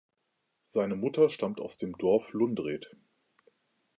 Seine 0.63 0.95
Mutter 0.95 1.29
stammt 1.29 1.61
aus 1.61 1.77
dem 1.77 1.95
Dorf 1.95 2.33
Lundret. 2.33 2.89